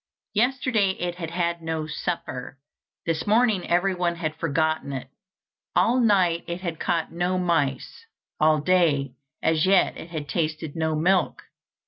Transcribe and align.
Yesterday 0.33 0.93
it 0.93 1.17
had 1.17 1.29
had 1.29 1.61
no 1.61 1.85
supper; 1.85 2.57
this 3.05 3.27
morning 3.27 3.63
everyone 3.67 4.15
had 4.15 4.35
forgotten 4.37 4.91
it. 4.93 5.09
All 5.75 5.99
night 5.99 6.43
it 6.47 6.61
had 6.61 6.79
caught 6.79 7.11
no 7.11 7.37
mice; 7.37 8.07
all 8.39 8.61
day 8.61 9.13
as 9.43 9.67
yet 9.67 9.95
it 9.97 10.09
had 10.09 10.27
tasted 10.27 10.75
no 10.75 10.95
milk. 10.95 11.43